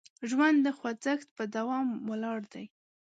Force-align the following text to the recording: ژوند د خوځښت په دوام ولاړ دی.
ژوند 0.29 0.57
د 0.65 0.67
خوځښت 0.77 1.27
په 1.37 1.43
دوام 1.55 1.87
ولاړ 2.09 2.39
دی. 2.53 2.65